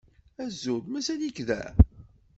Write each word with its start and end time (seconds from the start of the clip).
Azul! 0.43 0.83
Mazal-ik 0.91 1.37
da? 1.47 1.61